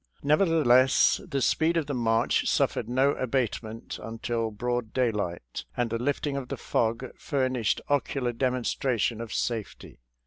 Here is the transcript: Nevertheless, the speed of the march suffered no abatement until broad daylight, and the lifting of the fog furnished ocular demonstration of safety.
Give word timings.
Nevertheless, 0.23 1.21
the 1.29 1.43
speed 1.43 1.77
of 1.77 1.85
the 1.85 1.93
march 1.93 2.47
suffered 2.49 2.89
no 2.89 3.11
abatement 3.11 3.99
until 4.01 4.49
broad 4.49 4.93
daylight, 4.93 5.65
and 5.77 5.91
the 5.91 5.99
lifting 6.01 6.35
of 6.35 6.47
the 6.47 6.57
fog 6.57 7.05
furnished 7.19 7.81
ocular 7.87 8.33
demonstration 8.33 9.21
of 9.21 9.31
safety. 9.31 9.99